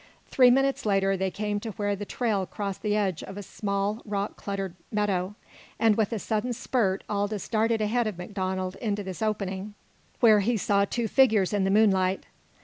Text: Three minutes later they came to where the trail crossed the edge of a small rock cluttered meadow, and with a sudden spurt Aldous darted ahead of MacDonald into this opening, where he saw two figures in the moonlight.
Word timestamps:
Three 0.29 0.49
minutes 0.49 0.83
later 0.83 1.15
they 1.15 1.29
came 1.29 1.59
to 1.59 1.73
where 1.73 1.95
the 1.95 2.05
trail 2.07 2.47
crossed 2.47 2.81
the 2.81 2.95
edge 2.95 3.21
of 3.21 3.37
a 3.37 3.43
small 3.43 4.01
rock 4.03 4.35
cluttered 4.35 4.73
meadow, 4.91 5.35
and 5.77 5.95
with 5.95 6.11
a 6.11 6.17
sudden 6.17 6.53
spurt 6.53 7.03
Aldous 7.07 7.47
darted 7.47 7.81
ahead 7.81 8.07
of 8.07 8.17
MacDonald 8.17 8.77
into 8.77 9.03
this 9.03 9.21
opening, 9.21 9.75
where 10.19 10.39
he 10.39 10.57
saw 10.57 10.85
two 10.85 11.07
figures 11.07 11.53
in 11.53 11.65
the 11.65 11.69
moonlight. 11.69 12.25